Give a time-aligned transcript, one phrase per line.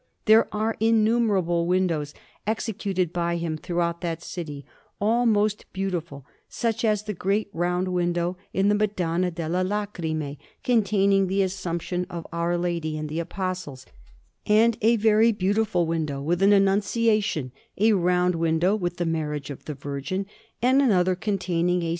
[0.25, 2.15] There are innumerable windows
[2.47, 4.65] executed by him throughout that city,
[4.99, 11.27] all most beautiful, such as the great round window in the Madonna delle Lacrime, containing
[11.27, 13.85] the Assumption of Our Lady and the Apostles,
[14.47, 19.65] and a very beautiful window with an Annunciation; a round window with the Marriage of
[19.65, 20.25] the Virgin,
[20.63, 21.89] and another containing a S.